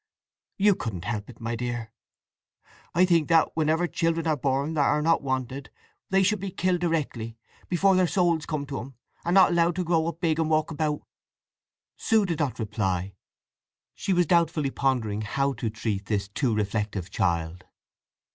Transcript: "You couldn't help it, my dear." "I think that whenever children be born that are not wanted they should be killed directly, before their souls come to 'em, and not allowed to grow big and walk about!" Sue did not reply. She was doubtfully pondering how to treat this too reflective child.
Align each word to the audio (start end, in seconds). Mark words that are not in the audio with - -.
"You 0.57 0.73
couldn't 0.73 1.05
help 1.05 1.29
it, 1.29 1.39
my 1.39 1.55
dear." 1.55 1.91
"I 2.95 3.05
think 3.05 3.27
that 3.27 3.49
whenever 3.55 3.85
children 3.85 4.23
be 4.23 4.35
born 4.35 4.73
that 4.73 4.87
are 4.87 4.99
not 5.03 5.21
wanted 5.21 5.69
they 6.09 6.23
should 6.23 6.39
be 6.39 6.49
killed 6.49 6.79
directly, 6.81 7.37
before 7.69 7.95
their 7.95 8.07
souls 8.07 8.47
come 8.47 8.65
to 8.65 8.79
'em, 8.79 8.95
and 9.23 9.35
not 9.35 9.51
allowed 9.51 9.75
to 9.75 9.83
grow 9.83 10.11
big 10.13 10.39
and 10.39 10.49
walk 10.49 10.71
about!" 10.71 11.03
Sue 11.97 12.25
did 12.25 12.39
not 12.39 12.57
reply. 12.57 13.13
She 13.93 14.11
was 14.11 14.25
doubtfully 14.25 14.71
pondering 14.71 15.21
how 15.21 15.53
to 15.53 15.69
treat 15.69 16.07
this 16.07 16.27
too 16.27 16.55
reflective 16.55 17.11
child. 17.11 17.65